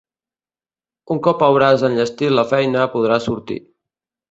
[1.15, 3.61] Un cop hauràs enllestit la feina podràs sortir.